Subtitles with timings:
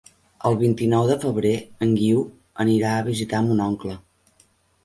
[0.49, 1.51] El vint-i-nou de febrer
[1.87, 2.23] en Guiu
[2.65, 4.01] anirà a visitar mon oncle.